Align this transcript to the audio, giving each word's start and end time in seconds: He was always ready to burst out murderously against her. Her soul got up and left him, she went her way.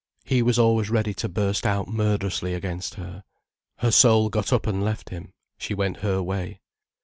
He 0.25 0.41
was 0.41 0.57
always 0.57 0.89
ready 0.89 1.13
to 1.13 1.29
burst 1.29 1.63
out 1.63 1.87
murderously 1.87 2.55
against 2.55 2.95
her. 2.95 3.23
Her 3.77 3.91
soul 3.91 4.29
got 4.29 4.51
up 4.51 4.65
and 4.65 4.83
left 4.83 5.09
him, 5.09 5.31
she 5.59 5.75
went 5.75 5.97
her 5.97 6.23
way. 6.23 6.59